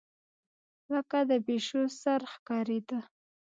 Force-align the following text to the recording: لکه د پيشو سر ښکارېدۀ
لکه 0.93 1.19
د 1.29 1.31
پيشو 1.45 1.81
سر 2.01 2.21
ښکارېدۀ 2.33 2.99